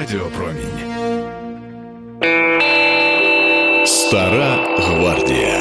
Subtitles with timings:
[0.00, 0.80] Радіопромінь.
[3.86, 5.60] Стара гвардія.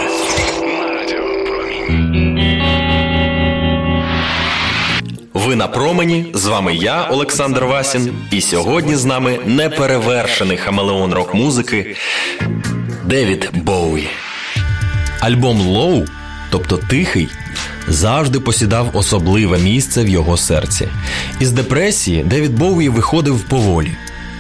[5.34, 6.26] Ви на промені.
[6.34, 11.96] З вами я, Олександр Васін, і сьогодні з нами неперевершений хамелеон рок музики
[13.06, 14.10] Девід Боуї.
[15.20, 16.06] Альбом Лоу,
[16.50, 17.30] тобто тихий,
[17.88, 20.88] завжди посідав особливе місце в його серці.
[21.40, 23.92] Із депресії Девід Боуї виходив поволі.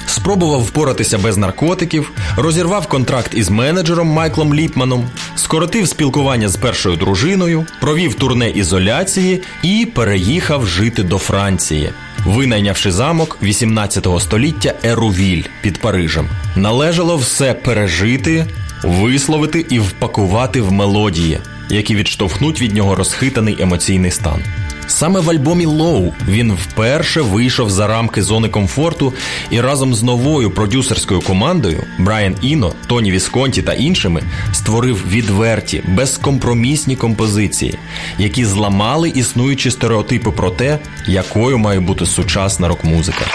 [0.10, 7.66] Спробував впоратися без наркотиків, розірвав контракт із менеджером Майклом Ліпманом, скоротив спілкування з першою дружиною,
[7.82, 11.90] провів турне ізоляції і переїхав жити до Франції,
[12.26, 16.28] винайнявши замок 18 століття Ерувіль під Парижем.
[16.56, 18.46] Належало все пережити,
[18.84, 24.44] висловити і впакувати в мелодії, які відштовхнуть від нього розхитаний емоційний стан.
[24.90, 29.14] Саме в альбомі Лоу він вперше вийшов за рамки зони комфорту
[29.50, 34.24] і разом з новою продюсерською командою Брайан Іно, Тоні Вісконті та іншими
[34.54, 37.78] створив відверті, безкомпромісні композиції,
[38.18, 43.26] які зламали існуючі стереотипи про те, якою має бути сучасна рок-музика.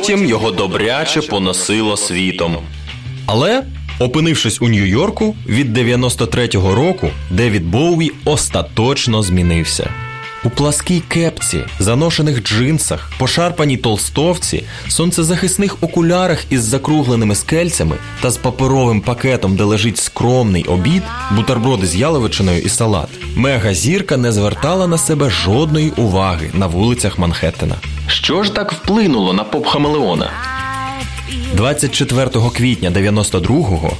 [0.00, 2.56] Потім його добряче поносило світом.
[3.26, 3.62] Але,
[3.98, 9.90] опинившись у Нью-Йорку, від 93-го року Девід Боуі остаточно змінився.
[10.44, 19.00] У пласкій кепці, заношених джинсах, пошарпаній толстовці, сонцезахисних окулярах із закругленими скельцями та з паперовим
[19.00, 21.02] пакетом, де лежить скромний обід,
[21.36, 27.76] бутерброди з яловичиною і салат, мегазірка не звертала на себе жодної уваги на вулицях Манхеттена.
[28.06, 30.30] Що ж так вплинуло на поп Хамелеона?
[31.54, 33.92] 24 квітня 92-го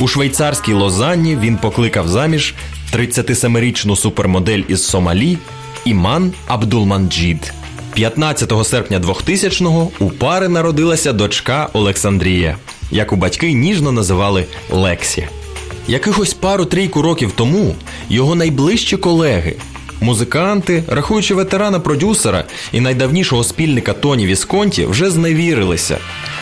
[0.00, 2.54] у швейцарській Лозанні він покликав заміж
[2.94, 5.38] 37-річну супермодель із Сомалі
[5.84, 7.52] Іман Абдулманджід.
[7.94, 12.56] 15 серпня 2000-го у пари народилася дочка Олександрія.
[12.90, 15.26] яку батьки ніжно називали Лексі.
[15.88, 17.74] Якихось пару-трійку років тому
[18.08, 19.56] його найближчі колеги,
[20.00, 25.98] музиканти, рахуючи ветерана-продюсера і найдавнішого спільника Тоні Вісконті, вже зневірилися,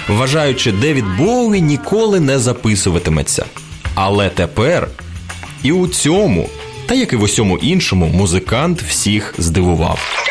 [0.08, 3.44] вважаючи, Девід Боуі ніколи не записуватиметься.
[3.94, 4.88] Але тепер
[5.62, 6.48] і у цьому,
[6.90, 10.26] та як і в усьому іншому, музикант всіх здивував.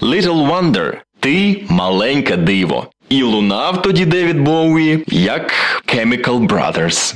[0.00, 2.86] Little Wonder– ти маленьке диво.
[3.08, 5.52] І лунав тоді Девід Боуї як
[5.94, 7.14] Chemical Brothers.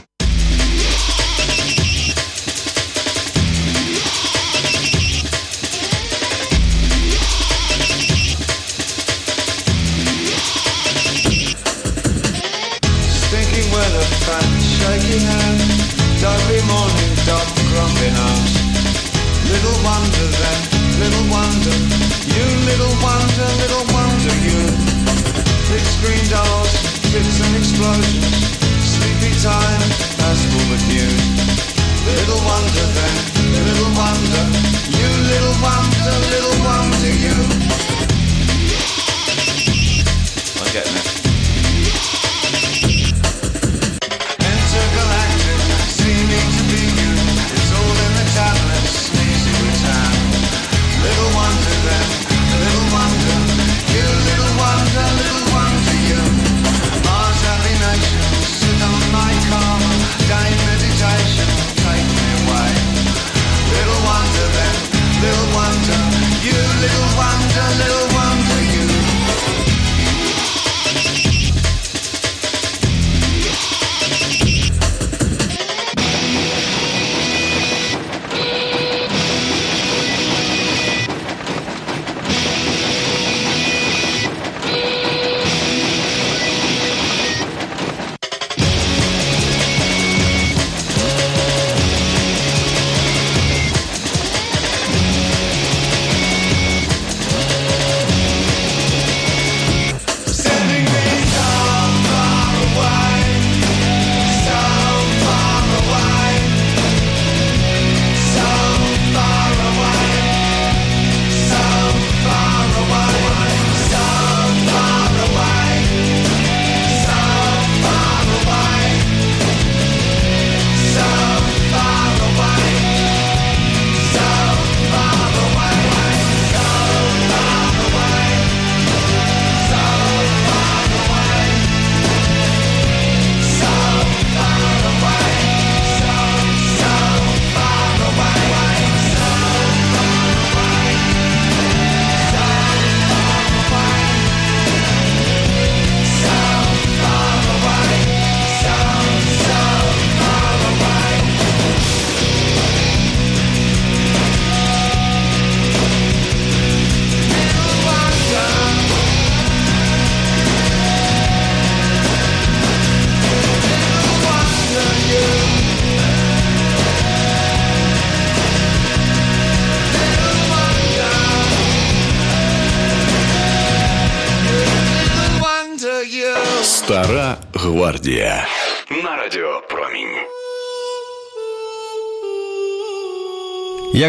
[13.23, 15.61] Stinking weather, fat shaky hand,
[16.23, 18.70] dopey morning, dog grumpy nose.
[19.51, 20.61] Little wonder then,
[21.03, 21.77] little wonder,
[22.31, 24.63] you little wonder, little wonder you.
[25.67, 26.73] Big screen doors,
[27.11, 28.31] fits and explosions,
[28.79, 29.83] sleepy time,
[30.23, 31.25] that's full the news.
[32.07, 33.17] Little wonder then,
[33.67, 34.45] little wonder,
[34.95, 37.35] you little wonder, little wonder you.
[40.63, 41.20] I'm getting it.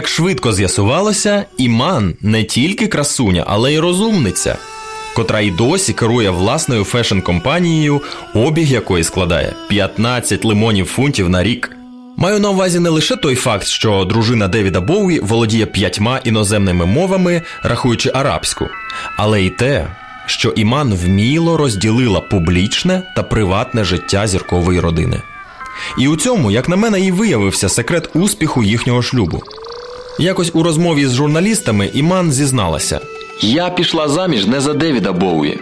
[0.01, 4.58] Як швидко з'ясувалося, Іман не тільки красуня, але й розумниця,
[5.15, 8.01] котра й досі керує власною фешн-компанією,
[8.34, 11.72] обіг якої складає 15 лимонів фунтів на рік.
[12.17, 17.41] Маю на увазі не лише той факт, що дружина Девіда Боуї володіє п'ятьма іноземними мовами,
[17.63, 18.67] рахуючи арабську,
[19.17, 19.88] але й те,
[20.25, 25.22] що Іман вміло розділила публічне та приватне життя зіркової родини.
[25.98, 29.43] І у цьому, як на мене, і виявився секрет успіху їхнього шлюбу.
[30.22, 33.00] Якось у розмові з журналістами Іман зізналася:
[33.42, 35.60] Я пішла заміж не за Девіда Боуї.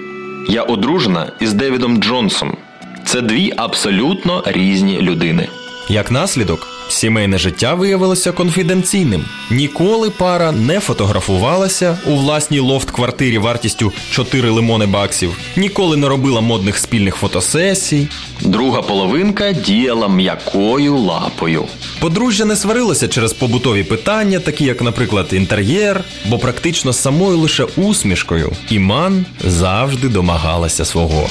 [0.50, 2.58] Я одружена із Девідом Джонсом.
[3.06, 5.48] Це дві абсолютно різні людини.
[5.90, 9.26] Як наслідок, сімейне життя виявилося конфіденційним.
[9.52, 16.78] Ніколи пара не фотографувалася у власній лофт-квартирі вартістю 4 лимони баксів, ніколи не робила модних
[16.78, 18.08] спільних фотосесій.
[18.42, 21.66] Друга половинка діяла м'якою лапою.
[22.00, 28.52] Подружжя не сварилося через побутові питання, такі як, наприклад, інтер'єр, бо практично самою лише усмішкою
[28.70, 31.30] Іман завжди домагалася свого.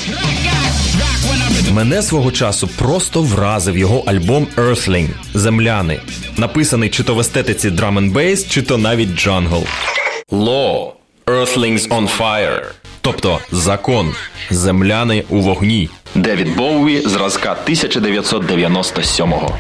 [1.72, 6.00] Мене свого часу просто вразив його альбом Earthling Земляни,
[6.37, 9.64] написаний чи то в естетиці drum and bass, чи то навіть джангл.
[10.32, 10.90] Law
[11.26, 12.62] Earthlings on Fire.
[13.00, 14.14] Тобто закон,
[14.50, 15.90] земляни у вогні.
[16.14, 17.00] Девід Боуві.
[17.00, 19.58] зразка 1997-го.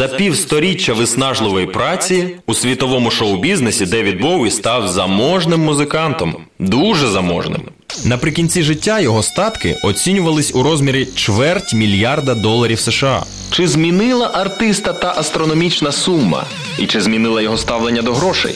[0.00, 7.62] За півсторіччя виснажливої праці у світовому шоу-бізнесі Девід Боуі став заможним музикантом, дуже заможним.
[8.04, 13.22] Наприкінці життя його статки оцінювались у розмірі чверть мільярда доларів США.
[13.50, 16.44] Чи змінила артиста та астрономічна сума?
[16.78, 18.54] І чи змінила його ставлення до грошей?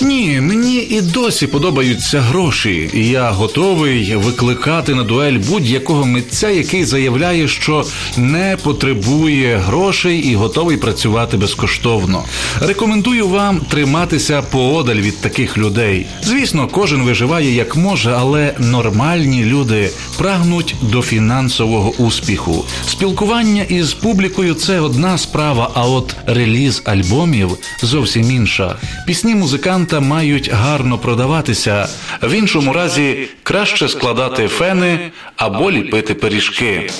[0.00, 6.84] Ні, мені і досі подобаються гроші, і я готовий викликати на дуель будь-якого митця, який
[6.84, 7.84] заявляє, що
[8.16, 12.24] не потребує грошей і готовий працювати безкоштовно.
[12.60, 16.06] Рекомендую вам триматися поодаль від таких людей.
[16.22, 22.64] Звісно, кожен виживає як може, але нормальні люди прагнуть до фінансового успіху.
[22.86, 27.50] Спілкування із публікою це одна справа, а от реліз альбомів
[27.82, 28.76] зовсім інша.
[29.06, 29.34] Пісні
[29.88, 31.88] музиканта мають гарно продаватися.
[32.22, 36.90] В іншому разі краще складати фени або ліпити пиріжки.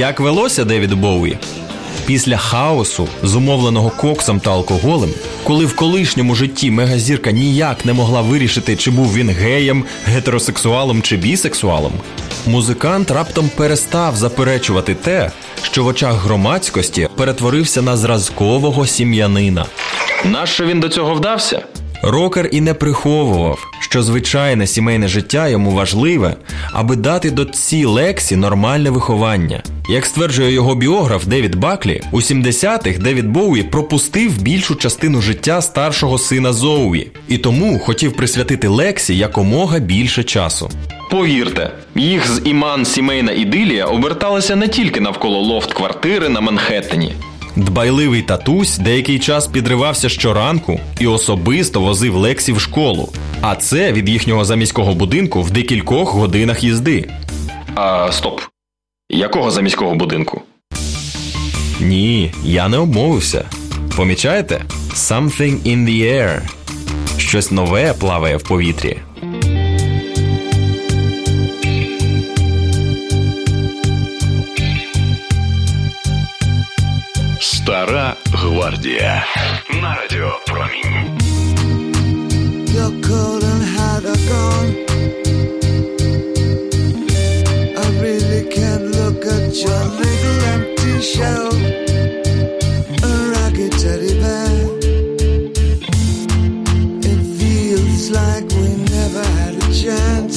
[0.00, 1.38] Як велося Девіду Боуї?
[2.06, 5.10] Після хаосу, зумовленого коксом та алкоголем,
[5.44, 11.16] коли в колишньому житті мегазірка ніяк не могла вирішити, чи був він геєм, гетеросексуалом чи
[11.16, 11.92] бісексуалом,
[12.46, 15.30] музикант раптом перестав заперечувати те,
[15.62, 19.66] що в очах громадськості перетворився на зразкового сім'янина.
[20.24, 21.62] Нащо він до цього вдався?
[22.02, 26.36] Рокер і не приховував, що звичайне сімейне життя йому важливе,
[26.72, 29.62] аби дати дочці Лексі нормальне виховання.
[29.88, 36.18] Як стверджує його біограф Девід Баклі, у 70-х Девід Боуї пропустив більшу частину життя старшого
[36.18, 40.70] сина Зоуї і тому хотів присвятити Лексі якомога більше часу.
[41.10, 47.12] Повірте, їх з Іман сімейна ідилія оберталася не тільки навколо лофт-квартири на Манхеттені.
[47.60, 53.08] Дбайливий татусь деякий час підривався щоранку і особисто возив Лексі в школу.
[53.40, 57.10] А це від їхнього заміського будинку в декількох годинах їзди.
[57.74, 58.40] А стоп.
[59.10, 60.42] Якого заміського будинку?
[61.80, 63.44] Ні, я не обмовився.
[63.96, 64.64] Помічаєте?
[64.94, 66.40] Something in the air.
[67.18, 68.96] Щось нове плаває в повітрі.
[77.69, 79.25] Стара гвардія.
[79.81, 81.19] На радіо Промінь.
[82.75, 84.71] Your coat and hat are gone.
[87.83, 91.49] I really can't look at your little empty shell.
[93.09, 94.55] A ragged teddy bear.
[97.11, 100.28] It feels like we never had a chance.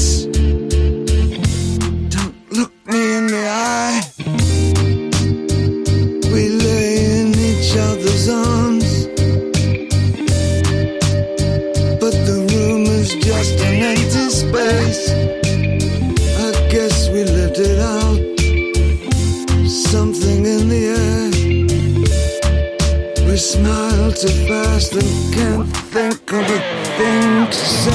[24.24, 26.60] Too fast and can't think of a
[26.98, 27.92] thing to say.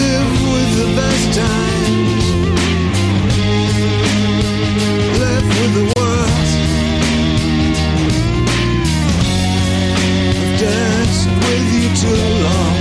[0.00, 2.24] Live with the best times.
[5.20, 6.58] Left with the worst.
[10.40, 12.79] I've danced with you too long.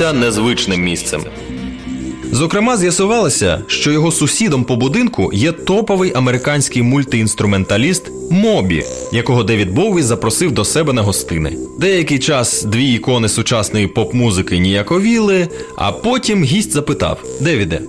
[0.00, 1.22] Виявилася незвичним місцем.
[2.32, 10.02] Зокрема, з'ясувалося, що його сусідом по будинку є топовий американський мультиінструменталіст Мобі, якого Девід Боуі
[10.02, 11.56] запросив до себе на гостини.
[11.78, 17.80] Деякий час дві ікони сучасної поп-музики ніяковіли, а потім гість запитав: Девіде,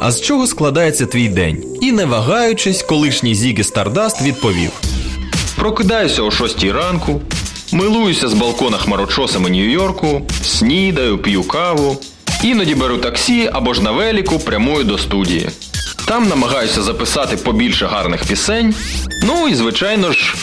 [0.00, 1.64] а з чого складається твій день?
[1.82, 4.70] І не вагаючись, колишній Зігі Стардаст відповів:
[5.56, 7.20] Прокидаюся о 6 ранку,
[7.72, 11.96] милуюся з балкона хмарочосами Нью-Йорку, снідаю, п'ю каву,
[12.44, 15.48] іноді беру таксі або ж на веліку прямую до студії.
[16.06, 18.74] Там намагаюся записати побільше гарних пісень.
[19.22, 20.34] Ну і, звичайно ж,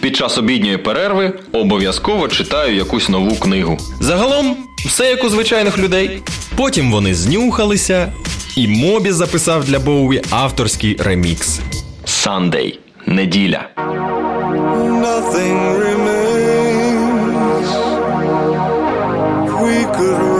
[0.00, 3.78] під час обідньої перерви обов'язково читаю якусь нову книгу.
[4.00, 6.22] Загалом, все як у звичайних людей.
[6.56, 8.12] Потім вони знюхалися,
[8.56, 11.60] і Мобі записав для Боуї авторський ремікс.
[12.04, 12.78] Сандей.
[13.06, 13.68] Неділя.
[15.02, 16.21] nothing remains.
[20.02, 20.31] guru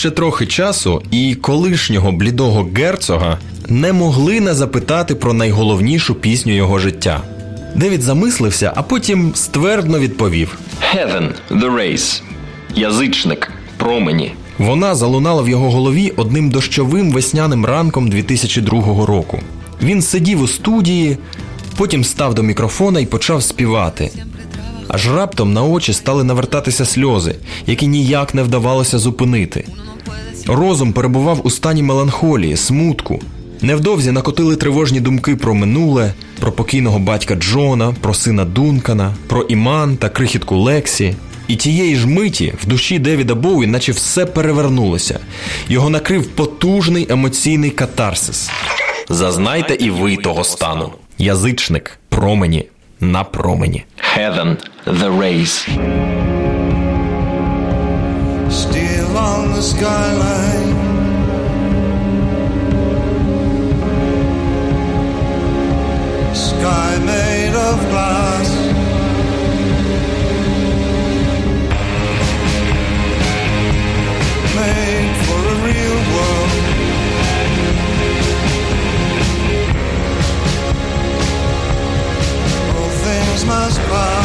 [0.00, 6.78] ще трохи часу, і колишнього блідого герцога не могли не запитати про найголовнішу пісню його
[6.78, 7.22] життя.
[7.76, 10.58] Девід замислився, а потім ствердно відповів:
[10.94, 12.22] Heaven, The Race.
[12.74, 14.32] Язичник, промені.
[14.58, 19.40] Вона залунала в його голові одним дощовим весняним ранком 2002 року.
[19.82, 21.18] Він сидів у студії,
[21.76, 24.10] потім став до мікрофона і почав співати.
[24.92, 27.34] Аж раптом на очі стали навертатися сльози,
[27.66, 29.64] які ніяк не вдавалося зупинити.
[30.46, 33.20] Розум перебував у стані меланхолії, смутку.
[33.60, 39.96] Невдовзі накотили тривожні думки про минуле, про покійного батька Джона, про сина Дункана, про Іман
[39.96, 41.14] та крихітку Лексі.
[41.48, 45.20] І тієї ж миті в душі Девіда Боуі, наче все перевернулося.
[45.68, 48.50] Його накрив потужний емоційний катарсис.
[49.08, 50.92] Зазнайте і ви того стану.
[51.18, 52.66] Язичник, промені
[53.00, 53.84] на промені.
[54.10, 55.62] Heaven, the race.
[58.52, 60.74] Still on the skyline.
[66.34, 68.49] Sky made of glass.
[83.40, 84.19] Christmas pie.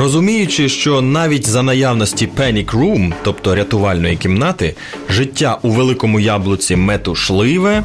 [0.00, 4.74] Розуміючи, що навіть за наявності Panic Room, тобто рятувальної кімнати,
[5.10, 7.84] життя у великому яблуці метушливе,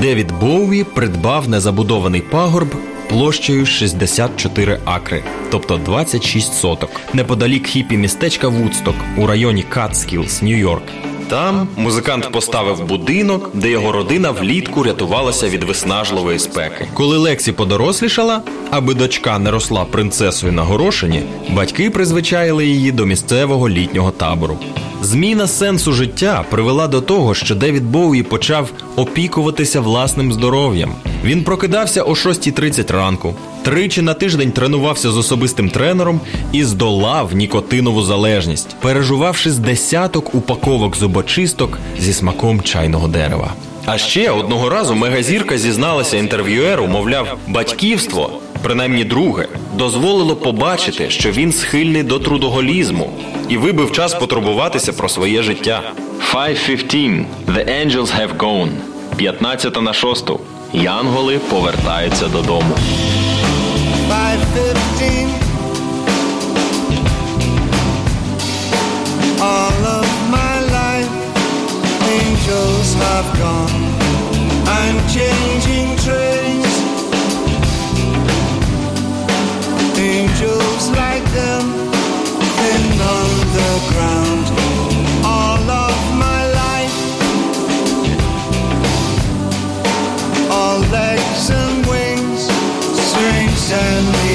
[0.00, 2.68] Девід Боуі придбав незабудований пагорб
[3.08, 10.82] площею 64 акри, тобто 26 соток, неподалік хіпі містечка Вудсток у районі Катскілс, Нью-Йорк.
[11.28, 16.88] Там музикант поставив будинок, де його родина влітку рятувалася від виснажливої спеки.
[16.94, 23.68] Коли Лексі подорослішала, аби дочка не росла принцесою на горошині, батьки призвичаїли її до місцевого
[23.68, 24.58] літнього табору.
[25.02, 30.92] Зміна сенсу життя привела до того, що Девід Боуї почав опікуватися власним здоров'ям.
[31.28, 36.20] Він прокидався о 6.30 ранку, тричі на тиждень тренувався з особистим тренером
[36.52, 43.52] і здолав нікотинову залежність, пережувавши з десяток упаковок зубочисток зі смаком чайного дерева.
[43.86, 48.30] А ще одного разу мегазірка зізналася інтерв'юеру, мовляв, батьківство,
[48.62, 53.10] принаймні друге, дозволило побачити, що він схильний до трудоголізму
[53.48, 55.82] і вибив час потурбуватися про своє життя.
[56.34, 57.24] 5.15.
[57.46, 58.70] The angels have gone.
[59.16, 60.30] 15 на 6.
[60.72, 62.74] Янголи повертаються додому.
[64.08, 65.28] 515
[69.40, 71.14] All of my life
[72.20, 73.84] Angels have gone
[74.66, 76.74] I'm changing trains
[79.98, 81.64] Angels like them
[82.72, 82.82] In
[83.20, 84.97] underground All
[90.90, 92.46] legs and wings,
[92.96, 94.27] strings and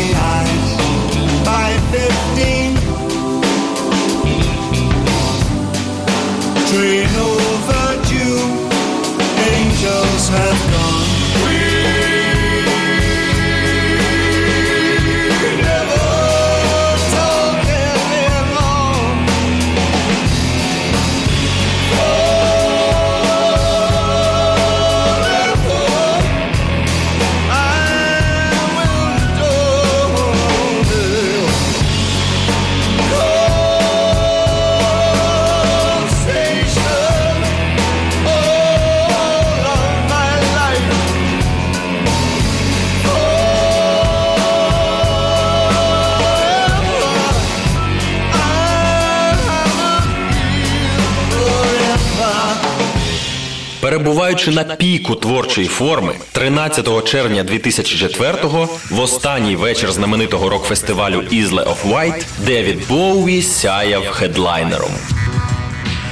[54.23, 61.89] Перебуваючи на піку творчої форми, 13 червня 2004-го, в останній вечір знаменитого рок-фестивалю Isle of
[61.89, 64.91] Wight, Девід Боуі сяяв хедлайнером.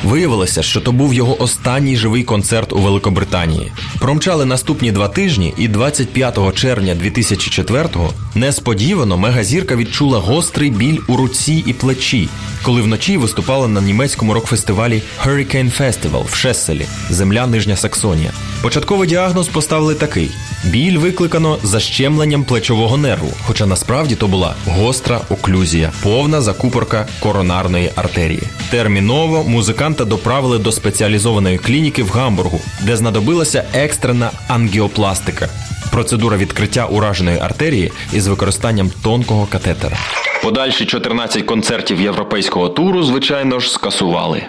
[0.03, 3.71] Виявилося, що то був його останній живий концерт у Великобританії.
[3.99, 11.63] Промчали наступні два тижні, і 25 червня 2004-го несподівано мегазірка відчула гострий біль у руці
[11.67, 12.29] і плечі,
[12.63, 18.31] коли вночі виступала на німецькому рок-фестивалі Hurricane Festival в Шесселі, земля Нижня Саксонія.
[18.61, 20.31] Початковий діагноз поставили такий:
[20.65, 28.43] біль викликано защемленням плечового нерву, хоча насправді то була гостра оклюзія, повна закупорка коронарної артерії.
[28.69, 35.49] Терміново музиканта доправили до спеціалізованої клініки в Гамбургу, де знадобилася екстрена ангіопластика.
[35.91, 39.97] Процедура відкриття ураженої артерії із використанням тонкого катетера.
[40.43, 44.43] Подальші 14 концертів європейського туру, звичайно ж, скасували.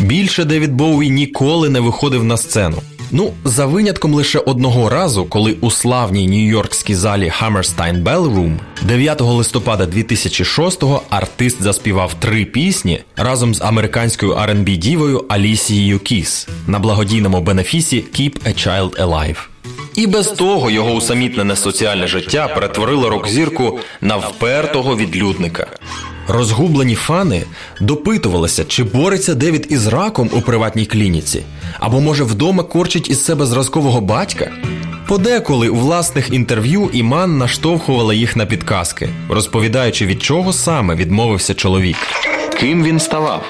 [0.00, 2.82] Більше Девід Боуі ніколи не виходив на сцену.
[3.12, 9.84] Ну, за винятком лише одного разу, коли у славній нью-йоркській залі Hammerstein Ballroom 9 листопада
[9.84, 18.04] 2006-го артист заспівав три пісні разом з американською R&B дівою Алісією Кіс на благодійному бенефісі
[18.14, 19.36] Keep a Child Alive.
[19.94, 25.66] І без того його усамітнене соціальне життя перетворило рок-зірку на впертого відлюдника.
[26.32, 27.44] Розгублені фани
[27.80, 31.42] допитувалися, чи бореться Девід із раком у приватній клініці,
[31.78, 34.50] або може вдома корчить із себе зразкового батька.
[35.08, 41.96] Подеколи у власних інтерв'ю Іман наштовхувала їх на підказки, розповідаючи, від чого саме відмовився чоловік.
[42.60, 43.42] Ким він ставав?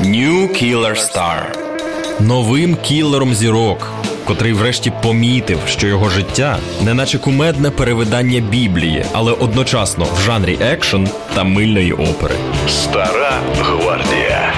[0.00, 1.40] New Killer Star.
[2.20, 3.92] Новим кілером зірок,
[4.24, 11.04] котрий врешті помітив, що його життя неначе кумедне перевидання Біблії, але одночасно в жанрі екшн
[11.34, 12.34] та мильної опери.
[12.68, 14.52] Стара гвардія.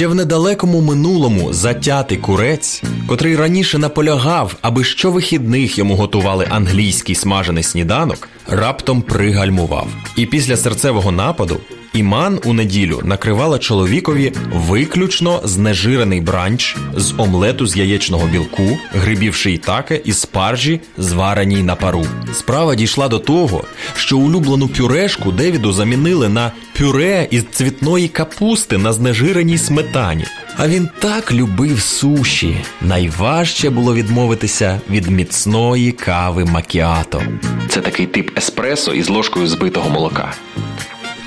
[0.00, 7.62] Ще в недалекому минулому затятий курець, котрий раніше наполягав, аби щовихідних йому готували англійський смажений
[7.62, 9.88] сніданок, раптом пригальмував.
[10.16, 11.60] І після серцевого нападу
[11.92, 20.00] Іман у неділю накривала чоловікові виключно знежирений бранч з омлету з яєчного білку, грибів шийтаке
[20.04, 22.06] і спаржі, звареній на пару.
[22.34, 28.92] Справа дійшла до того, що улюблену пюрешку Девіду замінили на пюре із цвітної капусти на
[28.92, 30.24] знежиреній сметані.
[30.56, 32.56] А він так любив суші.
[32.82, 37.22] Найважче було відмовитися від міцної кави макіато.
[37.68, 40.34] Це такий тип еспресо із ложкою збитого молока.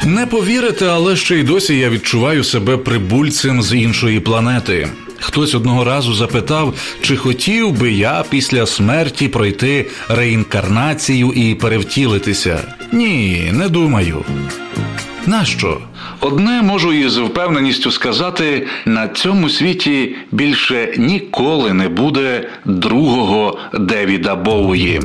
[0.06, 4.88] Не повірите, але ще й досі я відчуваю себе прибульцем з іншої планети.
[5.20, 12.60] Хтось одного разу запитав, чи хотів би я після смерті пройти реінкарнацію і перевтілитися.
[12.92, 14.26] Ні, не думаю.
[15.28, 15.82] Нащо?
[16.20, 25.02] Одне можу із впевненістю сказати: на цьому світі більше ніколи не буде другого Девіда Боуї.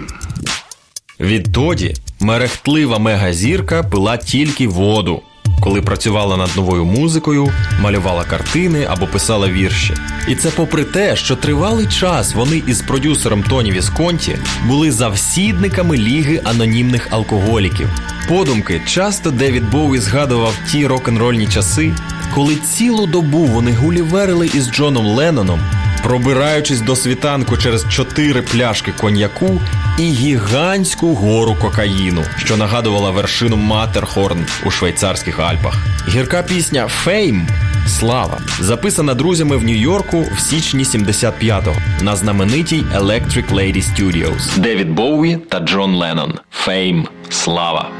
[1.20, 5.22] Відтоді мерехтлива мегазірка пила тільки воду,
[5.60, 9.94] коли працювала над новою музикою, малювала картини або писала вірші.
[10.28, 16.40] І це попри те, що тривалий час вони із продюсером Тоні Вісконті були завсідниками ліги
[16.44, 17.88] анонімних алкоголіків.
[18.28, 21.94] Подумки часто Девід Боуі згадував ті рок-н-рольні часи,
[22.34, 25.60] коли цілу добу вони гуліверили із Джоном Ленноном,
[26.02, 29.60] пробираючись до світанку через чотири пляшки коньяку
[29.98, 35.74] і гігантську гору кокаїну, що нагадувала вершину Матерхорн у швейцарських Альпах.
[36.08, 37.48] Гірка пісня Фейм
[37.88, 44.58] Слава записана друзями в Нью-Йорку в січні 75-го на знаменитій Electric Lady Studios.
[44.58, 46.34] Девід Боуі та Джон Леннон.
[46.50, 47.90] Фейм Слава.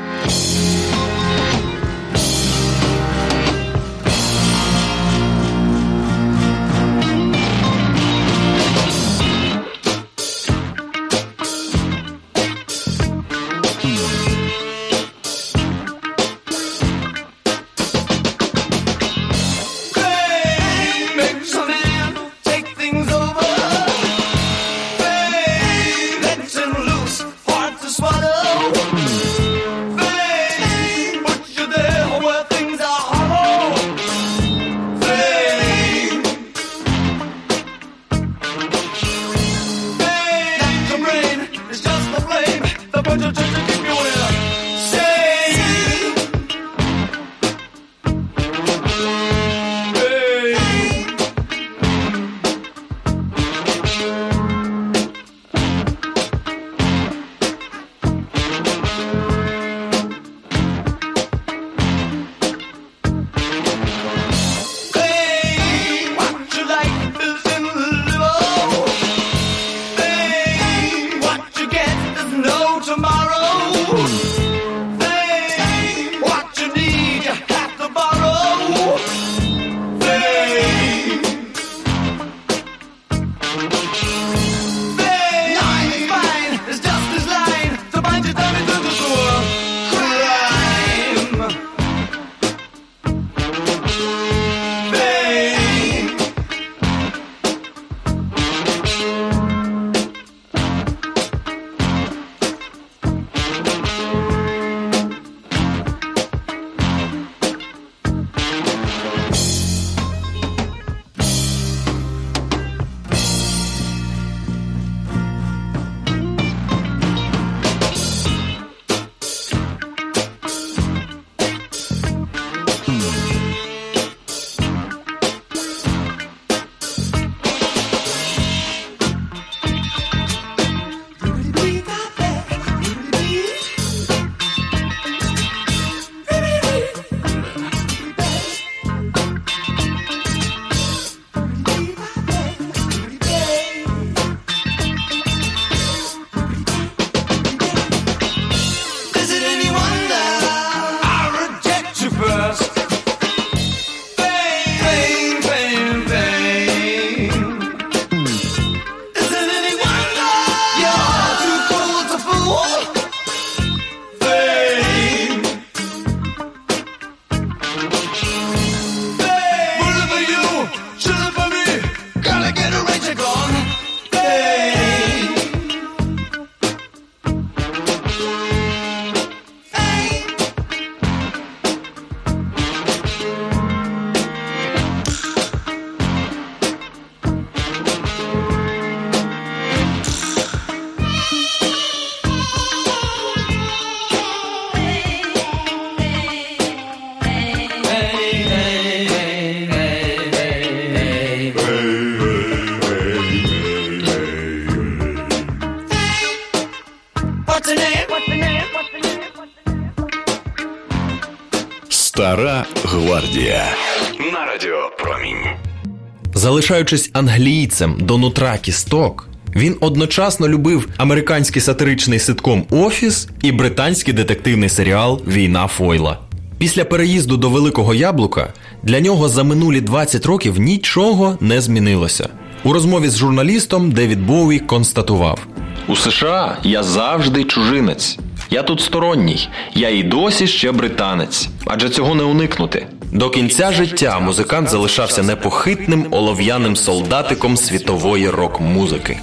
[216.69, 224.69] Залишаючись англійцем до нутра кісток, він одночасно любив американський сатиричний ситком Офіс і британський детективний
[224.69, 226.19] серіал Війна Фойла.
[226.59, 228.53] Після переїзду до Великого Яблука
[228.83, 232.29] для нього за минулі 20 років нічого не змінилося.
[232.64, 235.47] У розмові з журналістом Девід Боуі констатував:
[235.87, 238.19] У США я завжди чужинець.
[238.51, 242.87] Я тут сторонній, я і досі ще британець, адже цього не уникнути.
[243.13, 249.19] До кінця життя музикант залишався непохитним олов'яним солдатиком світової рок-музики.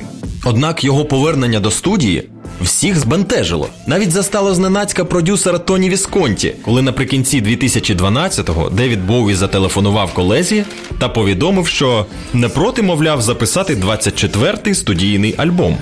[0.46, 2.30] Однак його повернення до студії
[2.62, 3.70] всіх збентежило.
[3.88, 10.64] Навіть застало зненацька продюсера Тоні Вісконті, коли наприкінці 2012-го Девід Боуі зателефонував колезі
[11.00, 15.78] та повідомив, що не проти, мовляв, записати 24-й студійний альбом.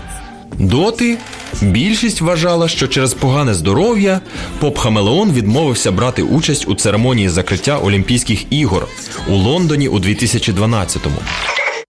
[0.59, 1.17] Доти
[1.61, 4.19] більшість вважала, що через погане здоров'я
[4.59, 8.87] Поп Хамелеон відмовився брати участь у церемонії закриття Олімпійських ігор
[9.29, 11.17] у Лондоні у 2012-му.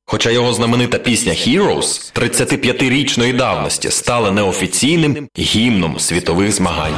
[0.06, 6.94] Хоча його знаменита пісня Heroes 35-річної давності стала неофіційним гімном світових змагань.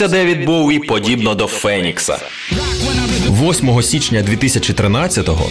[0.00, 2.18] Повернувся Девід Боуі подібно до Фенікса.
[3.48, 5.50] 8 січня 2013-го,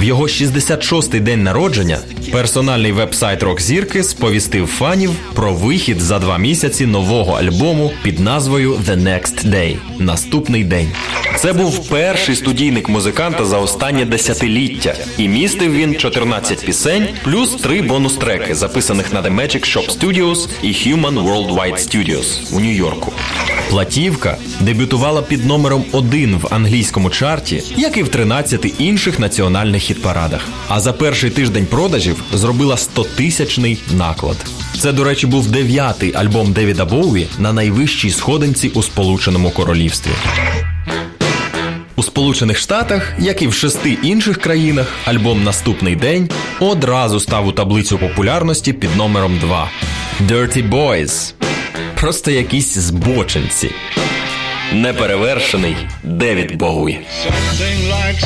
[0.00, 1.98] в його 66-й день народження,
[2.32, 9.02] персональний веб-сайт рок-зірки сповістив фанів про вихід за два місяці нового альбому під назвою The
[9.02, 10.88] Next Day наступний день.
[11.36, 17.82] Це був перший студійник музиканта за останнє десятиліття, і містив він 14 пісень плюс три
[17.82, 23.12] бонус-треки, записаних на The Magic Shop Studios і Human Worldwide Studios у Нью-Йорку.
[23.70, 30.40] Платівка дебютувала під номером 1 в англійському чарті, як і в 13 інших національних хіт-парадах.
[30.68, 34.36] А за перший тиждень продажів зробила 100-тисячний наклад.
[34.78, 40.10] Це, до речі, був дев'ятий альбом Девіда Боуї на найвищій сходинці у Сполученому Королівстві.
[41.96, 46.28] У Сполучених Штатах, як і в шести інших країнах, альбом Наступний день
[46.60, 49.70] одразу став у таблицю популярності під номером 2
[50.28, 51.43] Dirty Boys.
[52.04, 53.70] Просто якісь збочинці.
[54.72, 57.00] Неперевершений Девід Боуї.
[57.26, 58.24] Something like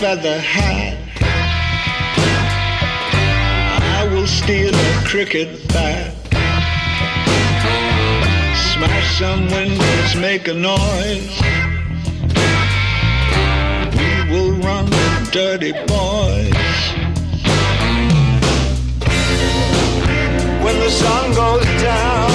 [0.00, 0.96] feather hat.
[3.98, 6.14] I will steal a cricket bat.
[8.70, 11.34] Smash some windows, make a noise.
[13.98, 14.86] We will run
[15.32, 16.68] dirty boys.
[20.62, 22.30] When the sun goes down,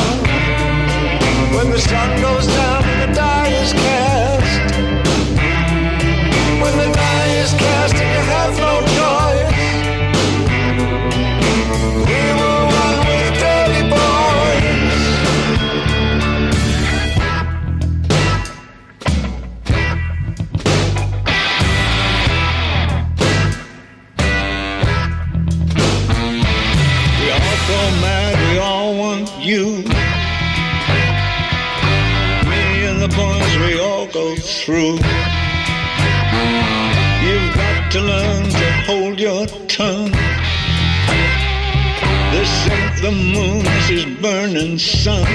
[1.56, 3.72] when the sun goes down and the die is
[34.14, 34.94] go through.
[37.26, 40.12] You've got to learn to hold your tongue.
[42.32, 45.26] This ain't the moon, this is burning sun.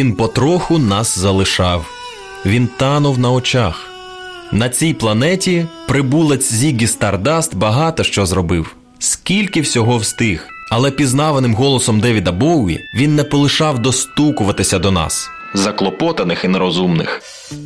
[0.00, 1.86] Він потроху нас залишав.
[2.46, 3.90] Він танув на очах.
[4.52, 8.76] На цій планеті прибулець Зігі Стардаст багато що зробив.
[8.98, 10.46] Скільки всього встиг.
[10.70, 17.22] Але пізнаваним голосом Девіда Боуї він не полишав достукуватися до нас, заклопотаних і нерозумних.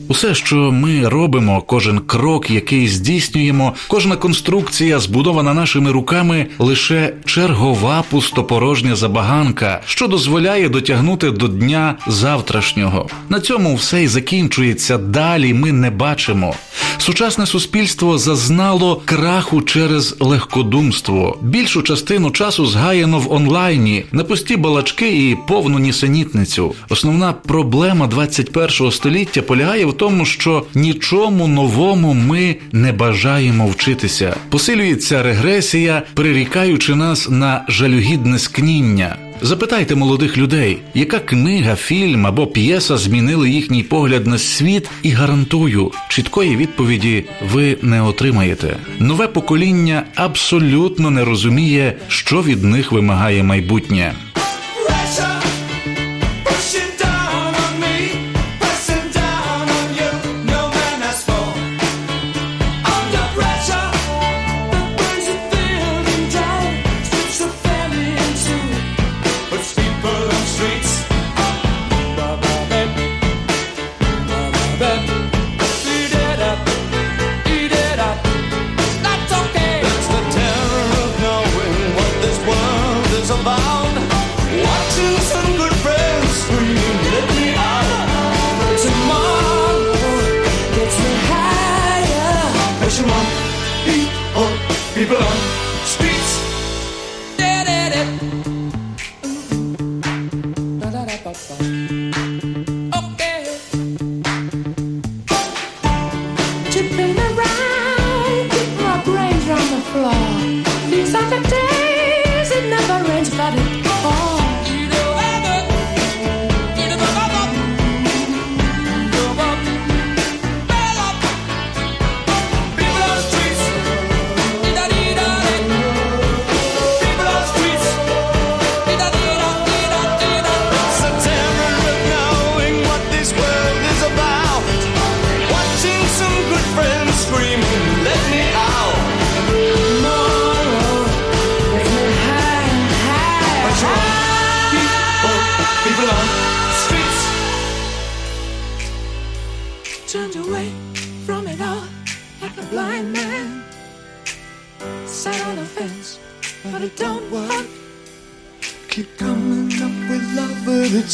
[0.08, 8.04] Усе, що ми робимо, кожен крок, який здійснюємо, кожна конструкція, збудована нашими руками, лише чергова
[8.10, 13.08] пустопорожня забаганка, що дозволяє дотягнути до дня завтрашнього.
[13.28, 14.98] На цьому все й закінчується.
[14.98, 16.54] Далі ми не бачимо.
[16.98, 21.38] Сучасне суспільство зазнало краху через легкодумство.
[21.42, 26.74] Більшу частину часу згаяно в онлайні, на пусті балачки і повну нісенітницю.
[26.88, 34.36] Основна проблема 21 століття полягає в тому, що нічому новому ми не бажаємо вчитися.
[34.48, 39.16] Посилюється регресія, прирікаючи нас на жалюгідне скніння.
[39.42, 45.92] Запитайте молодих людей, яка книга, фільм або п'єса змінили їхній погляд на світ, і гарантую,
[46.08, 48.76] чіткої відповіді ви не отримаєте.
[48.98, 54.12] Нове покоління абсолютно не розуміє, що від них вимагає майбутнє.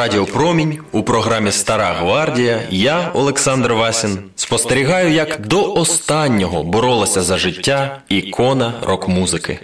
[0.00, 7.38] Радіо Промінь у програмі Стара гвардія я, Олександр Васін, спостерігаю, як до останнього боролася за
[7.38, 9.58] життя ікона рок-музики.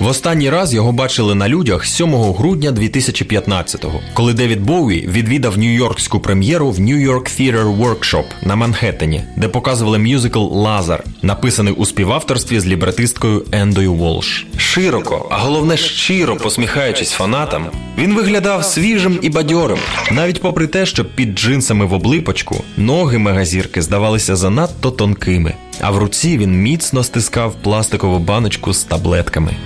[0.00, 6.20] В останній раз його бачили на людях 7 грудня 2015-го, коли Девід Боуі відвідав нью-йоркську
[6.20, 12.60] прем'єру в New York Theater Workshop на Манхеттені, де показували мюзикл Лазар, написаний у співавторстві
[12.60, 14.46] з лібретисткою Ендою Волш.
[14.56, 17.66] Широко, а головне щиро посміхаючись фанатам,
[17.98, 19.78] він виглядав свіжим і бадьорим,
[20.10, 25.98] навіть попри те, що під джинсами в облипочку ноги мегазірки здавалися занадто тонкими, а в
[25.98, 29.56] руці він міцно стискав пластикову баночку з таблетками.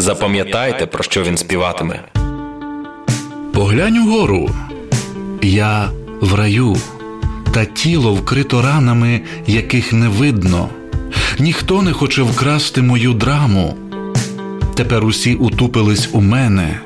[0.00, 2.00] Запам'ятайте, про що він співатиме.
[3.52, 4.50] Поглянь угору.
[5.42, 5.90] Я
[6.20, 6.76] в раю,
[7.52, 10.68] та тіло вкрито ранами, яких не видно.
[11.38, 13.76] Ніхто не хоче вкрасти мою драму.
[14.74, 16.80] Тепер усі утупились у мене.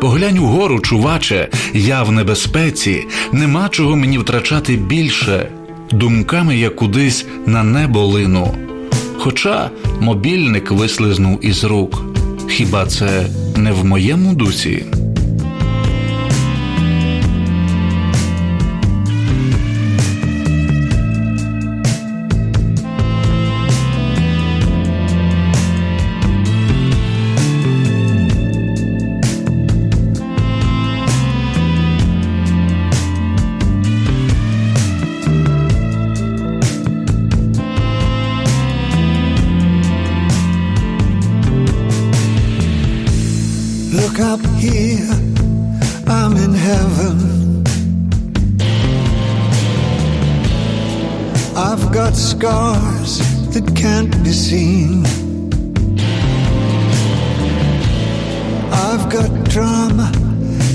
[0.00, 5.48] Поглянь угору, чуваче, я в небезпеці, нема чого мені втрачати більше.
[5.90, 8.54] Думками я кудись на небо лину.
[9.18, 12.02] Хоча мобільник вислизнув із рук.
[12.48, 14.86] Хіба це не в моєму дусі?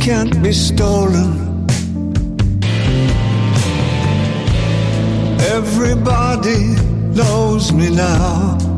[0.02, 1.66] Can't be stolen.
[5.40, 6.76] Everybody
[7.16, 8.69] knows me now.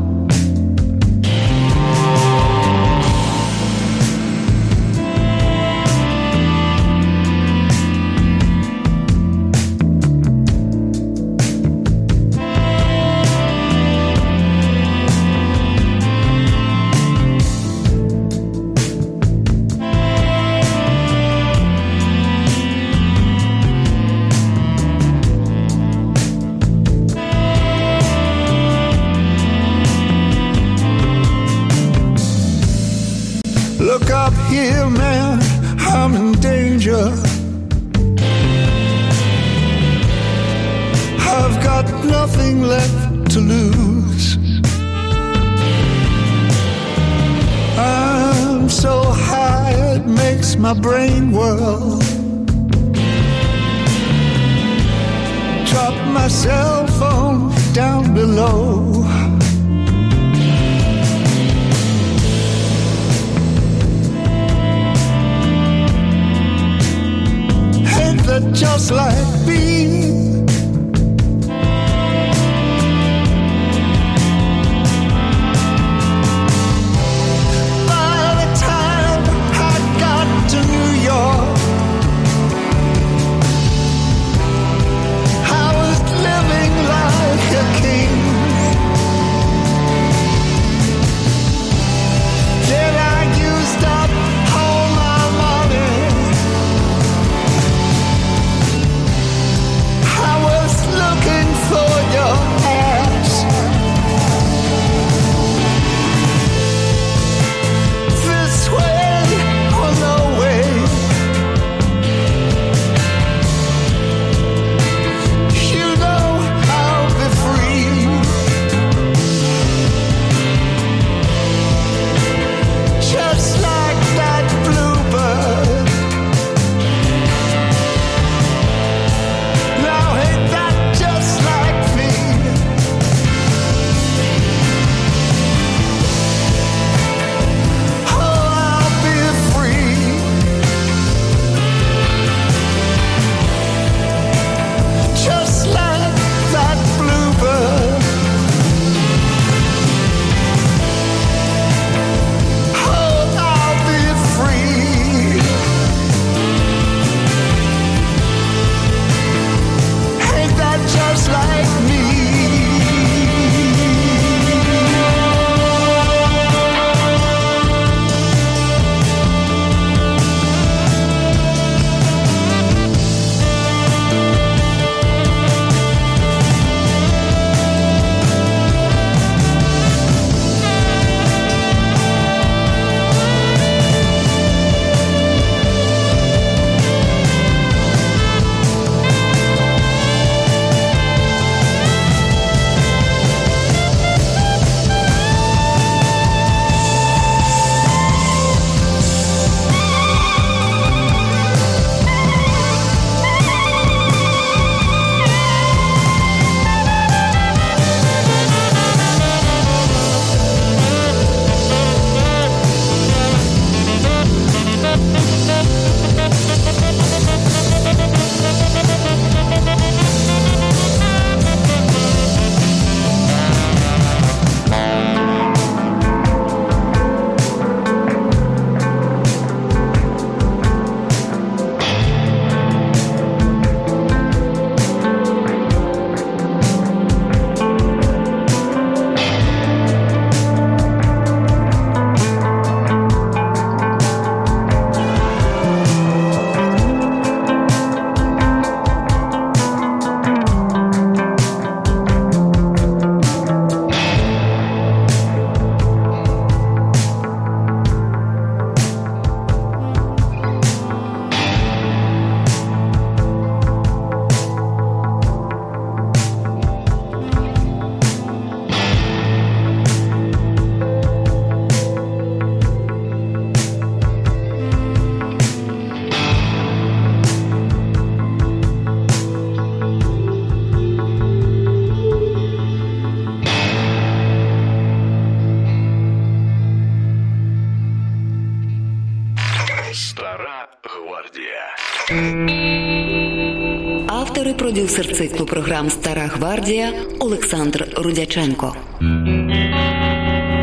[296.22, 298.76] Стара гвардія Олександр Рудяченко.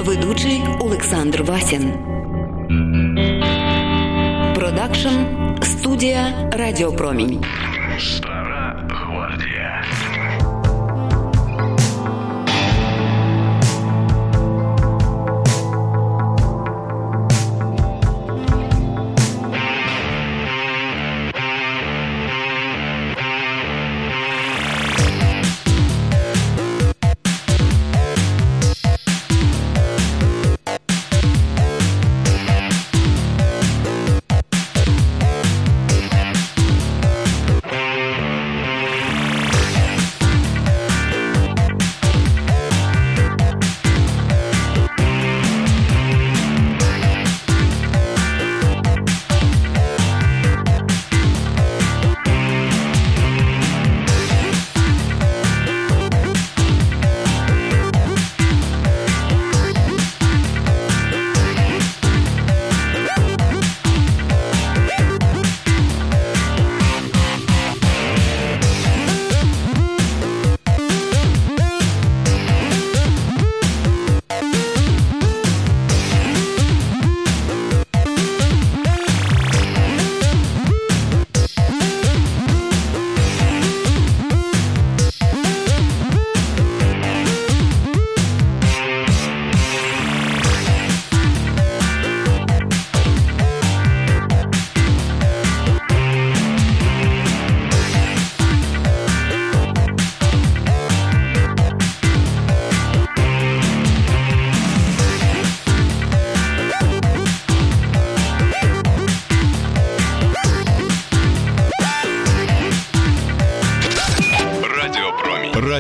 [0.06, 1.94] Ведучий Олександр Васін.
[4.56, 5.16] Продакшн
[5.62, 7.44] студія Радіопромінь.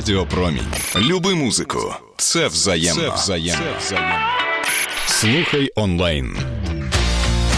[0.09, 0.73] Радіо Промінь.
[0.95, 1.93] Люби музику.
[2.17, 3.01] Це взаємно.
[3.01, 3.65] Це взаємно.
[3.79, 4.19] Це взаємно.
[5.07, 6.37] Слухай онлайн.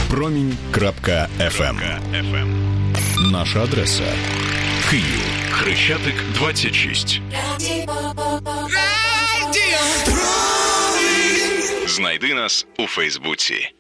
[0.09, 1.79] Промінь.ФМ.
[3.31, 4.13] Наша адреса.
[4.89, 5.21] Київ.
[5.51, 7.21] Хрещатик 26.
[11.87, 13.71] Знайди нас у Фейсбуці.